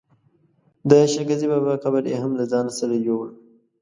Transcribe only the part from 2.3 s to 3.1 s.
له ځانه سره